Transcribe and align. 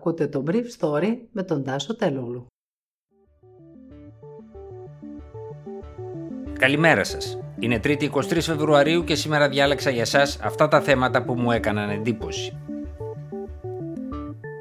Ακούτε 0.00 0.26
το 0.26 0.44
Brief 0.46 0.64
Story 0.78 1.16
με 1.32 1.42
τον 1.42 1.64
Τάσο 1.64 1.96
Τελούλου. 1.96 2.46
Καλημέρα 6.58 7.04
σας. 7.04 7.38
Είναι 7.58 7.80
3η 7.84 8.10
23 8.10 8.40
Φεβρουαρίου 8.40 9.04
και 9.04 9.14
σήμερα 9.14 9.48
διάλεξα 9.48 9.90
για 9.90 10.04
σας 10.04 10.38
αυτά 10.40 10.68
τα 10.68 10.80
θέματα 10.80 11.24
που 11.24 11.34
μου 11.34 11.50
έκαναν 11.50 11.90
εντύπωση. 11.90 12.58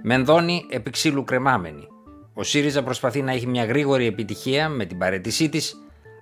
Μενδώνη 0.03 0.65
επί 0.69 0.89
ξύλου 0.89 1.23
κρεμάμενη. 1.23 1.87
Ο 2.33 2.43
ΣΥΡΙΖΑ 2.43 2.83
προσπαθεί 2.83 3.21
να 3.21 3.31
έχει 3.31 3.47
μια 3.47 3.65
γρήγορη 3.65 4.05
επιτυχία 4.05 4.69
με 4.69 4.85
την 4.85 4.97
παρέτησή 4.97 5.49
της, 5.49 5.75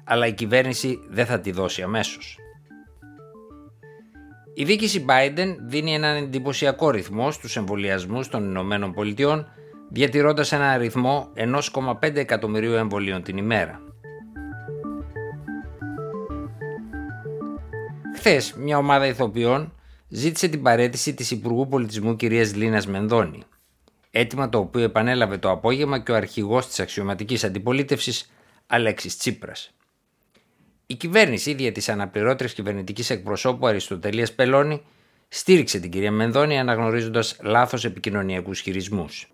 αλλά 0.03 0.27
η 0.27 0.33
κυβέρνηση 0.33 0.99
δεν 1.09 1.25
θα 1.25 1.39
τη 1.39 1.51
δώσει 1.51 1.81
αμέσως. 1.81 2.37
Η 4.59 4.63
δίκηση 4.63 5.05
Biden 5.09 5.55
δίνει 5.59 5.93
έναν 5.93 6.15
εντυπωσιακό 6.15 6.89
ρυθμό 6.89 7.31
στους 7.31 7.55
εμβολιασμούς 7.55 8.27
των 8.27 8.43
Ηνωμένων 8.43 8.93
Πολιτειών, 8.93 9.47
διατηρώντας 9.89 10.51
ένα 10.51 10.69
αριθμό 10.69 11.31
1,5 11.35 12.15
εκατομμυρίου 12.15 12.73
εμβολίων 12.73 13.23
την 13.23 13.37
ημέρα. 13.37 13.81
Χθες, 18.15 18.53
μια 18.53 18.77
ομάδα 18.77 19.07
ηθοποιών 19.07 19.73
ζήτησε 20.07 20.47
την 20.47 20.61
παρέτηση 20.61 21.13
της 21.13 21.31
Υπουργού 21.31 21.67
Πολιτισμού 21.67 22.15
κυρίας 22.15 22.55
Λίνας 22.55 22.87
Μενδώνη. 22.87 23.43
Έτοιμα 24.11 24.49
το 24.49 24.57
οποίο 24.57 24.81
επανέλαβε 24.81 25.37
το 25.37 25.51
απόγευμα 25.51 25.99
και 25.99 26.11
ο 26.11 26.15
αρχηγός 26.15 26.67
της 26.67 26.79
αξιωματικής 26.79 27.43
αντιπολίτευσης 27.43 28.31
Αλέξης 28.67 29.17
Τσίπρας. 29.17 29.76
Η 30.89 30.95
κυβέρνηση, 30.95 31.49
ίδια 31.49 31.71
της 31.71 31.89
αναπληρώτριας 31.89 32.53
κυβερνητικής 32.53 33.09
εκπροσώπου 33.09 33.67
Αριστοτελία 33.67 34.27
Πελώνη, 34.35 34.81
στήριξε 35.27 35.79
την 35.79 35.91
κυρία 35.91 36.11
Μενδώνη 36.11 36.59
αναγνωρίζοντας 36.59 37.37
λάθος 37.41 37.85
επικοινωνιακούς 37.85 38.59
χειρισμούς. 38.59 39.31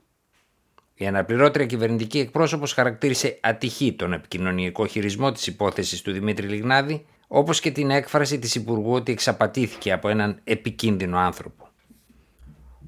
Η 0.93 1.07
αναπληρώτρια 1.07 1.65
κυβερνητική 1.65 2.19
εκπρόσωπος 2.19 2.73
χαρακτήρισε 2.73 3.37
ατυχή 3.41 3.93
τον 3.93 4.13
επικοινωνιακό 4.13 4.85
χειρισμό 4.85 5.31
της 5.31 5.47
υπόθεσης 5.47 6.01
του 6.01 6.11
Δημήτρη 6.11 6.47
Λιγνάδη, 6.47 7.05
όπως 7.27 7.59
και 7.59 7.71
την 7.71 7.89
έκφραση 7.89 8.39
της 8.39 8.55
Υπουργού 8.55 8.93
ότι 8.93 9.11
εξαπατήθηκε 9.11 9.91
από 9.91 10.09
έναν 10.09 10.39
επικίνδυνο 10.43 11.17
άνθρωπο. 11.17 11.69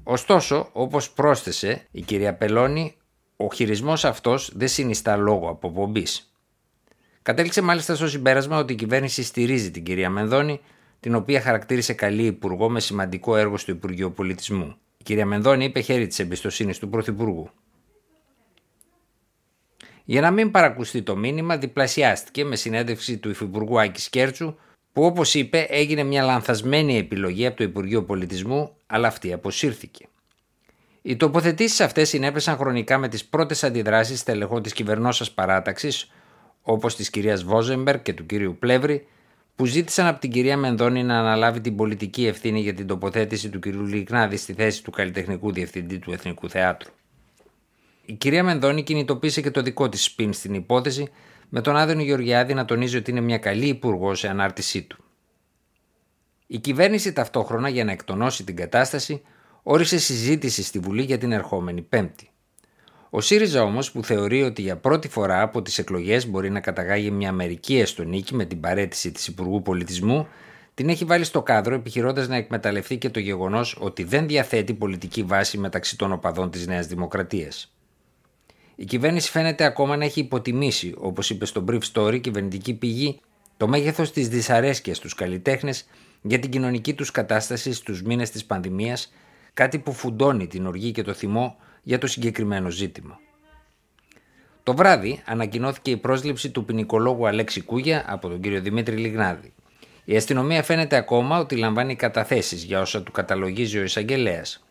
Ωστόσο, 0.02 0.68
όπως 0.72 1.10
πρόσθεσε 1.10 1.86
η 1.90 2.00
κυρία 2.00 2.34
Πελώνη, 2.34 2.96
ο 3.36 3.52
χειρισμός 3.52 4.04
αυτός 4.04 4.52
δεν 4.54 4.68
συνιστά 4.68 5.16
λόγο 5.16 5.48
αποπομπής. 5.48 6.30
Κατέληξε 7.26 7.62
μάλιστα 7.62 7.94
στο 7.94 8.08
συμπέρασμα 8.08 8.58
ότι 8.58 8.72
η 8.72 8.76
κυβέρνηση 8.76 9.22
στηρίζει 9.22 9.70
την 9.70 9.84
κυρία 9.84 10.10
Μενδώνη, 10.10 10.60
την 11.00 11.14
οποία 11.14 11.40
χαρακτήρισε 11.40 11.92
καλή 11.92 12.24
υπουργό 12.24 12.70
με 12.70 12.80
σημαντικό 12.80 13.36
έργο 13.36 13.56
στο 13.56 13.72
Υπουργείο 13.72 14.10
Πολιτισμού. 14.10 14.76
Η 14.96 15.02
κυρία 15.02 15.26
Μενδώνη 15.26 15.64
είπε 15.64 15.80
χέρι 15.80 16.06
της 16.06 16.18
εμπιστοσύνης 16.18 16.78
του 16.78 16.88
Πρωθυπουργού. 16.88 17.50
Για 20.04 20.20
να 20.20 20.30
μην 20.30 20.50
παρακουστεί 20.50 21.02
το 21.02 21.16
μήνυμα, 21.16 21.56
διπλασιάστηκε 21.56 22.44
με 22.44 22.56
συνέντευξη 22.56 23.18
του 23.18 23.30
Υφυπουργού 23.30 23.80
Άκης 23.80 24.08
Κέρτσου, 24.08 24.54
που 24.92 25.04
όπως 25.04 25.34
είπε 25.34 25.66
έγινε 25.70 26.02
μια 26.02 26.22
λανθασμένη 26.22 26.98
επιλογή 26.98 27.46
από 27.46 27.56
το 27.56 27.64
Υπουργείο 27.64 28.04
Πολιτισμού, 28.04 28.76
αλλά 28.86 29.08
αυτή 29.08 29.32
αποσύρθηκε. 29.32 30.08
Οι 31.02 31.16
τοποθετήσεις 31.16 31.80
αυτές 31.80 32.08
συνέπεσαν 32.08 32.56
χρονικά 32.56 32.98
με 32.98 33.08
τις 33.08 33.24
πρώτες 33.24 33.64
αντιδράσεις 33.64 34.20
στελεχών 34.20 34.62
της 34.62 34.72
κυβερνόσα 34.72 35.26
παράταξης, 35.34 36.10
όπως 36.68 36.96
της 36.96 37.10
κυρίας 37.10 37.44
Βόζεμπερ 37.44 38.02
και 38.02 38.12
του 38.12 38.26
κύριου 38.26 38.56
Πλεύρη, 38.58 39.06
που 39.56 39.66
ζήτησαν 39.66 40.06
από 40.06 40.20
την 40.20 40.30
κυρία 40.30 40.56
Μενδώνη 40.56 41.02
να 41.02 41.18
αναλάβει 41.18 41.60
την 41.60 41.76
πολιτική 41.76 42.26
ευθύνη 42.26 42.60
για 42.60 42.74
την 42.74 42.86
τοποθέτηση 42.86 43.48
του 43.48 43.58
κυρίου 43.58 43.86
Λιγνάδη 43.86 44.36
στη 44.36 44.52
θέση 44.52 44.84
του 44.84 44.90
καλλιτεχνικού 44.90 45.52
διευθυντή 45.52 45.98
του 45.98 46.12
Εθνικού 46.12 46.48
Θεάτρου. 46.48 46.90
Η 48.04 48.12
κυρία 48.12 48.42
Μενδώνη 48.42 48.82
κινητοποίησε 48.82 49.40
και 49.40 49.50
το 49.50 49.62
δικό 49.62 49.88
της 49.88 50.04
σπίν 50.04 50.32
στην 50.32 50.54
υπόθεση, 50.54 51.08
με 51.48 51.60
τον 51.60 51.76
Άδωνη 51.76 52.04
Γεωργιάδη 52.04 52.54
να 52.54 52.64
τονίζει 52.64 52.96
ότι 52.96 53.10
είναι 53.10 53.20
μια 53.20 53.38
καλή 53.38 53.66
υπουργό 53.66 54.14
σε 54.14 54.28
ανάρτησή 54.28 54.82
του. 54.82 55.04
Η 56.46 56.58
κυβέρνηση 56.58 57.12
ταυτόχρονα 57.12 57.68
για 57.68 57.84
να 57.84 57.92
εκτονώσει 57.92 58.44
την 58.44 58.56
κατάσταση 58.56 59.22
όρισε 59.62 59.98
συζήτηση 59.98 60.62
στη 60.62 60.78
Βουλή 60.78 61.02
για 61.02 61.18
την 61.18 61.32
ερχόμενη 61.32 61.82
Πέμπτη. 61.82 62.30
Ο 63.10 63.20
ΣΥΡΙΖΑ 63.20 63.62
όμως, 63.62 63.92
που 63.92 64.04
θεωρεί 64.04 64.42
ότι 64.42 64.62
για 64.62 64.76
πρώτη 64.76 65.08
φορά 65.08 65.42
από 65.42 65.62
τις 65.62 65.78
εκλογές 65.78 66.28
μπορεί 66.28 66.50
να 66.50 66.60
καταγάγει 66.60 67.10
μια 67.10 67.32
μερική 67.32 67.78
έστω 67.78 68.02
νίκη 68.02 68.34
με 68.34 68.44
την 68.44 68.60
παρέτηση 68.60 69.12
της 69.12 69.26
Υπουργού 69.26 69.62
Πολιτισμού, 69.62 70.28
την 70.74 70.88
έχει 70.88 71.04
βάλει 71.04 71.24
στο 71.24 71.42
κάδρο 71.42 71.74
επιχειρώντας 71.74 72.28
να 72.28 72.36
εκμεταλλευτεί 72.36 72.98
και 72.98 73.10
το 73.10 73.20
γεγονός 73.20 73.76
ότι 73.80 74.04
δεν 74.04 74.26
διαθέτει 74.26 74.74
πολιτική 74.74 75.22
βάση 75.22 75.58
μεταξύ 75.58 75.96
των 75.98 76.12
οπαδών 76.12 76.50
της 76.50 76.66
Νέας 76.66 76.86
Δημοκρατίας. 76.86 77.72
Η 78.74 78.84
κυβέρνηση 78.84 79.30
φαίνεται 79.30 79.64
ακόμα 79.64 79.96
να 79.96 80.04
έχει 80.04 80.20
υποτιμήσει, 80.20 80.94
όπως 80.98 81.30
είπε 81.30 81.46
στο 81.46 81.64
Brief 81.68 81.80
Story, 81.92 82.20
κυβερνητική 82.20 82.74
πηγή, 82.74 83.20
το 83.56 83.68
μέγεθος 83.68 84.12
της 84.12 84.28
δυσαρέσκειας 84.28 84.96
στου 84.96 85.08
καλλιτέχνες 85.16 85.86
για 86.22 86.38
την 86.38 86.50
κοινωνική 86.50 86.94
τους 86.94 87.10
κατάσταση 87.10 87.72
στους 87.72 88.02
μήνες 88.02 88.30
της 88.30 88.44
πανδημίας, 88.44 89.12
κάτι 89.54 89.78
που 89.78 89.92
φουντώνει 89.92 90.46
την 90.46 90.66
οργή 90.66 90.92
και 90.92 91.02
το 91.02 91.12
θυμό 91.12 91.56
για 91.88 91.98
το 91.98 92.06
συγκεκριμένο 92.06 92.70
ζήτημα. 92.70 93.20
Το 94.62 94.74
βράδυ 94.74 95.22
ανακοινώθηκε 95.26 95.90
η 95.90 95.96
πρόσληψη 95.96 96.50
του 96.50 96.64
ποινικολόγου 96.64 97.26
Αλέξη 97.26 97.60
Κούγια 97.60 98.04
από 98.06 98.28
τον 98.28 98.40
κύριο 98.40 98.60
Δημήτρη 98.60 98.96
Λιγνάδη. 98.96 99.52
Η 100.04 100.16
αστυνομία 100.16 100.62
φαίνεται 100.62 100.96
ακόμα 100.96 101.38
ότι 101.38 101.56
λαμβάνει 101.56 101.96
καταθέσεις 101.96 102.62
για 102.62 102.80
όσα 102.80 103.02
του 103.02 103.12
καταλογίζει 103.12 103.78
ο 103.78 103.82
εισαγγελέας. 103.82 104.64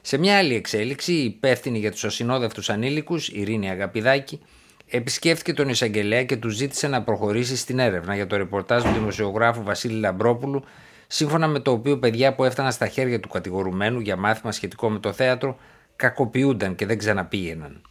Σε 0.00 0.18
μια 0.18 0.38
άλλη 0.38 0.54
εξέλιξη, 0.54 1.12
η 1.12 1.24
υπεύθυνη 1.24 1.78
για 1.78 1.90
τους 1.90 2.04
ασυνόδευτους 2.04 2.70
ανήλικους, 2.70 3.28
Ειρήνη 3.28 3.70
Αγαπηδάκη, 3.70 4.40
επισκέφθηκε 4.88 5.52
τον 5.52 5.68
εισαγγελέα 5.68 6.24
και 6.24 6.36
του 6.36 6.48
ζήτησε 6.48 6.88
να 6.88 7.02
προχωρήσει 7.02 7.56
στην 7.56 7.78
έρευνα 7.78 8.14
για 8.14 8.26
το 8.26 8.36
ρεπορτάζ 8.36 8.82
του 8.82 8.92
δημοσιογράφου 8.92 9.62
Βασίλη 9.62 9.98
Λαμπρόπουλου, 9.98 10.64
σύμφωνα 11.06 11.46
με 11.46 11.58
το 11.58 11.70
οποίο 11.70 11.98
παιδιά 11.98 12.34
που 12.34 12.44
έφταναν 12.44 12.72
στα 12.72 12.86
χέρια 12.86 13.20
του 13.20 13.28
κατηγορουμένου 13.28 14.00
για 14.00 14.16
μάθημα 14.16 14.52
σχετικό 14.52 14.90
με 14.90 14.98
το 14.98 15.12
θέατρο 15.12 15.58
κακοποιούνταν 15.96 16.74
και 16.74 16.86
δεν 16.86 16.98
ξαναπήγαιναν. 16.98 17.82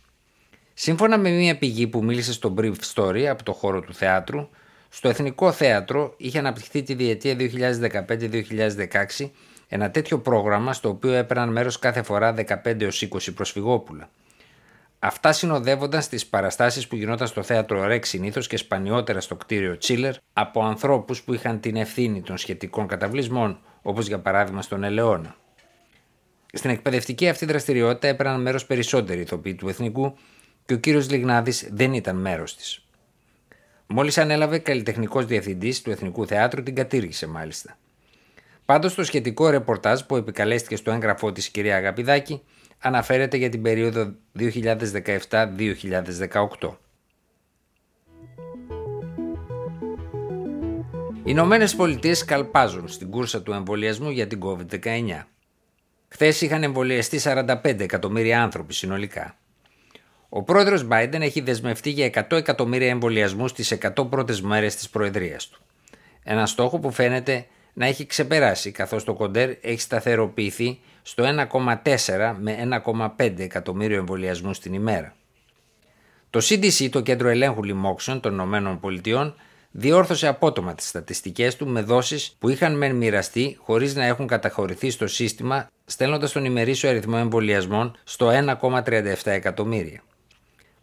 Σύμφωνα 0.73 1.17
με 1.17 1.29
μια 1.29 1.57
πηγή 1.57 1.87
που 1.87 2.03
μίλησε 2.03 2.33
στο 2.33 2.53
Brief 2.57 2.75
Story 2.93 3.23
από 3.23 3.43
το 3.43 3.53
χώρο 3.53 3.81
του 3.81 3.93
θεάτρου, 3.93 4.49
στο 4.89 5.09
Εθνικό 5.09 5.51
Θέατρο 5.51 6.13
είχε 6.17 6.39
αναπτυχθεί 6.39 6.83
τη 6.83 6.93
διετία 6.93 7.35
2015-2016 9.19 9.29
ένα 9.67 9.91
τέτοιο 9.91 10.19
πρόγραμμα 10.19 10.73
στο 10.73 10.89
οποίο 10.89 11.13
έπαιρναν 11.13 11.51
μέρος 11.51 11.79
κάθε 11.79 12.03
φορά 12.03 12.33
15 12.37 12.53
20 12.63 13.33
προσφυγόπουλα. 13.35 14.09
Αυτά 14.99 15.31
συνοδεύονταν 15.31 16.01
στις 16.01 16.25
παραστάσεις 16.25 16.87
που 16.87 16.95
γινόταν 16.95 17.27
στο 17.27 17.43
θέατρο 17.43 17.85
Ρεξ 17.85 18.09
συνήθως 18.09 18.47
και 18.47 18.57
σπανιότερα 18.57 19.21
στο 19.21 19.35
κτίριο 19.35 19.77
Τσίλερ 19.77 20.15
από 20.33 20.63
ανθρώπους 20.63 21.23
που 21.23 21.33
είχαν 21.33 21.59
την 21.59 21.75
ευθύνη 21.75 22.21
των 22.21 22.37
σχετικών 22.37 22.87
καταβλισμών, 22.87 23.59
όπως 23.81 24.07
για 24.07 24.19
παράδειγμα 24.19 24.61
στον 24.61 24.83
Ελαιώνα. 24.83 25.35
Στην 26.57 26.69
εκπαιδευτική 26.69 27.29
αυτή 27.29 27.45
δραστηριότητα 27.45 28.07
έπαιρναν 28.07 28.41
μέρος 28.41 28.65
περισσότεροι 28.65 29.21
ηθοποιοί 29.21 29.55
του 29.55 29.69
Εθνικού 29.69 30.17
και 30.65 30.73
ο 30.73 30.77
κύριος 30.77 31.09
Λιγνάδης 31.09 31.69
δεν 31.71 31.93
ήταν 31.93 32.15
μέρος 32.15 32.55
της. 32.55 32.85
Μόλις 33.87 34.17
ανέλαβε 34.17 34.57
καλλιτεχνικός 34.57 35.25
διευθυντής 35.25 35.81
του 35.81 35.91
Εθνικού 35.91 36.27
Θεάτρου, 36.27 36.63
την 36.63 36.75
κατήργησε 36.75 37.27
μάλιστα. 37.27 37.77
Πάντως 38.65 38.95
το 38.95 39.03
σχετικό 39.03 39.49
ρεπορτάζ 39.49 40.01
που 40.01 40.15
επικαλέστηκε 40.15 40.75
στο 40.75 40.91
έγγραφό 40.91 41.31
της 41.31 41.49
κυρία 41.49 41.75
Αγαπηδάκη 41.75 42.41
αναφέρεται 42.79 43.37
για 43.37 43.49
την 43.49 43.61
περίοδο 43.61 44.13
2017-2018. 44.39 46.77
Οι 51.17 51.21
Ηνωμένες 51.23 51.75
Πολιτείες 51.75 52.25
καλπάζουν 52.25 52.87
στην 52.87 53.09
κούρσα 53.09 53.41
του 53.41 53.51
εμβολιασμού 53.51 54.09
για 54.09 54.27
την 54.27 54.39
COVID-19. 54.43 55.25
Χθες 56.15 56.41
είχαν 56.41 56.63
εμβολιαστεί 56.63 57.19
45 57.23 57.79
εκατομμύρια 57.79 58.43
άνθρωποι 58.43 58.73
συνολικά. 58.73 59.37
Ο 60.29 60.43
πρόεδρος 60.43 60.87
Biden 60.91 61.19
έχει 61.19 61.41
δεσμευτεί 61.41 61.89
για 61.89 62.05
100 62.05 62.37
εκατομμύρια 62.37 62.89
εμβολιασμούς 62.89 63.51
στις 63.51 63.77
100 63.81 64.09
πρώτες 64.09 64.41
μέρες 64.41 64.75
της 64.75 64.89
προεδρίας 64.89 65.47
του. 65.47 65.61
Ένα 66.23 66.45
στόχο 66.45 66.79
που 66.79 66.91
φαίνεται 66.91 67.45
να 67.73 67.85
έχει 67.85 68.05
ξεπεράσει 68.05 68.71
καθώς 68.71 69.03
το 69.03 69.13
κοντέρ 69.13 69.49
έχει 69.61 69.79
σταθεροποιηθεί 69.79 70.79
στο 71.01 71.23
1,4 71.23 72.35
με 72.39 72.81
1,5 73.17 73.39
εκατομμύριο 73.39 73.97
εμβολιασμούς 73.97 74.59
την 74.59 74.73
ημέρα. 74.73 75.15
Το 76.29 76.39
CDC, 76.43 76.89
το 76.89 77.01
Κέντρο 77.01 77.27
Ελέγχου 77.27 77.63
Λοιμόξεων 77.63 78.19
των 78.19 78.53
ΗΠΑ, 78.83 79.35
διόρθωσε 79.71 80.27
απότομα 80.27 80.75
τις 80.75 80.87
στατιστικές 80.87 81.55
του 81.55 81.67
με 81.67 81.81
δόσεις 81.81 82.35
που 82.39 82.49
είχαν 82.49 82.77
μεν 82.77 82.95
μοιραστεί 82.95 83.57
χωρίς 83.59 83.95
να 83.95 84.05
έχουν 84.05 84.27
καταχωρηθεί 84.27 84.89
στο 84.89 85.07
σύστημα 85.07 85.69
στέλνοντας 85.85 86.31
τον 86.31 86.45
ημερήσιο 86.45 86.89
αριθμό 86.89 87.15
εμβολιασμών 87.19 87.97
στο 88.03 88.29
1,37 88.61 89.15
εκατομμύρια. 89.23 90.03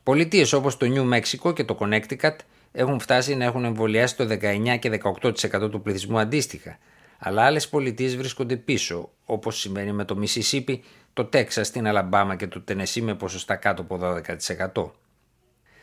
Πολιτείες 0.02 0.52
όπως 0.52 0.76
το 0.76 0.86
Νιου 0.86 1.04
Μέξικο 1.04 1.52
και 1.52 1.64
το 1.64 1.78
Connecticut 1.80 2.36
έχουν 2.72 3.00
φτάσει 3.00 3.34
να 3.34 3.44
έχουν 3.44 3.64
εμβολιάσει 3.64 4.16
το 4.16 4.24
19 4.24 4.78
και 4.78 5.00
18% 5.02 5.70
του 5.70 5.82
πληθυσμού 5.82 6.18
αντίστοιχα, 6.18 6.78
αλλά 7.18 7.42
άλλες 7.42 7.68
πολιτείες 7.68 8.16
βρίσκονται 8.16 8.56
πίσω, 8.56 9.10
όπως 9.24 9.60
συμβαίνει 9.60 9.92
με 9.92 10.04
το 10.04 10.18
Mississippi, 10.22 10.78
το 11.12 11.24
Τέξας, 11.24 11.70
την 11.70 11.86
Αλαμπάμα 11.86 12.36
και 12.36 12.46
το 12.46 12.60
Τενεσί 12.60 13.02
με 13.02 13.14
ποσοστά 13.14 13.56
κάτω 13.56 13.82
από 13.82 13.98
12%. 13.98 14.90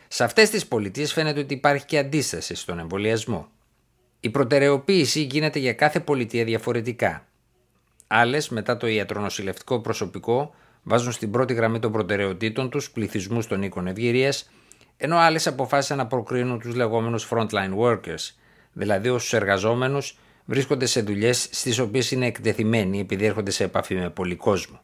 Σε 0.08 0.24
αυτές 0.24 0.50
τις 0.50 0.66
πολιτείες 0.66 1.12
φαίνεται 1.12 1.40
ότι 1.40 1.54
υπάρχει 1.54 1.84
και 1.84 1.98
αντίσταση 1.98 2.54
στον 2.54 2.78
εμβολιασμό. 2.78 3.48
Η 4.20 4.30
προτεραιοποίηση 4.30 5.22
γίνεται 5.22 5.58
για 5.58 5.72
κάθε 5.72 6.00
πολιτεία 6.00 6.44
διαφορετικά. 6.44 7.24
Άλλες, 8.12 8.48
μετά 8.48 8.76
το 8.76 8.86
ιατρονοσηλευτικό 8.86 9.80
προσωπικό, 9.80 10.54
βάζουν 10.82 11.12
στην 11.12 11.30
πρώτη 11.30 11.54
γραμμή 11.54 11.78
των 11.78 11.92
προτεραιοτήτων 11.92 12.70
τους 12.70 12.90
πληθυσμούς 12.90 13.46
των 13.46 13.62
οίκων 13.62 13.86
ευγυρίας, 13.86 14.50
ενώ 14.96 15.16
άλλες 15.16 15.46
αποφάσισαν 15.46 15.96
να 15.96 16.06
προκρίνουν 16.06 16.60
τους 16.60 16.74
λεγόμενους 16.74 17.28
frontline 17.30 17.76
workers, 17.78 18.34
δηλαδή 18.72 19.08
όσους 19.08 19.32
εργαζόμενους 19.32 20.18
βρίσκονται 20.44 20.86
σε 20.86 21.00
δουλειές 21.00 21.48
στις 21.50 21.78
οποίες 21.78 22.10
είναι 22.10 22.26
εκτεθειμένοι 22.26 23.00
επειδή 23.00 23.24
έρχονται 23.24 23.50
σε 23.50 23.64
επαφή 23.64 23.94
με 23.94 24.10
πολύ 24.10 24.36
κόσμο. 24.36 24.80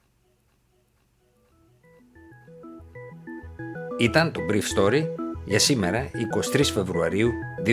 Ήταν 3.99 4.33
το 4.33 4.41
Brief 4.51 4.79
Story 4.79 5.07
για 5.45 5.59
σήμερα 5.59 6.11
23 6.55 6.65
Φεβρουαρίου 6.73 7.31
2021. 7.65 7.73